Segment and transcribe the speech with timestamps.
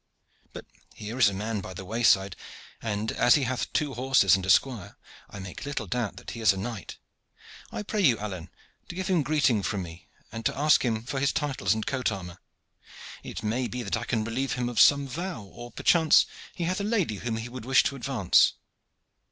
[0.51, 2.35] But here is a man by the wayside,
[2.81, 4.97] and as he hath two horses and a squire
[5.29, 6.97] I make little doubt that he is a knight.
[7.71, 8.49] I pray you, Alleyne,
[8.89, 12.11] to give him greeting from me, and to ask him for his titles and coat
[12.11, 12.39] armor.
[13.21, 16.25] It may be that I can relieve him of some vow, or perchance
[16.55, 18.53] he hath a lady whom he would wish to advance."